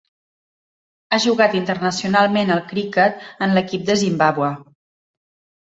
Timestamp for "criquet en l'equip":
2.73-3.87